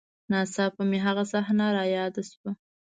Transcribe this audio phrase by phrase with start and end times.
[0.31, 2.51] نا څاپه مې هغه صحنه راياده سوه.